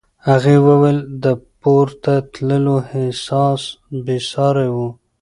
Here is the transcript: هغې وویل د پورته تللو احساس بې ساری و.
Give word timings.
هغې 0.27 0.55
وویل 0.67 0.99
د 1.23 1.25
پورته 1.61 2.13
تللو 2.33 2.75
احساس 2.93 3.61
بې 4.05 4.17
ساری 4.31 4.69
و. 4.75 4.77